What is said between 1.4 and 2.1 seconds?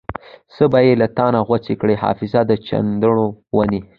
غوڅې کړې